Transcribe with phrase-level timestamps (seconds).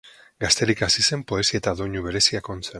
[0.43, 2.69] Gazterik hasi zen poesia eta doinu bereziak ontzen.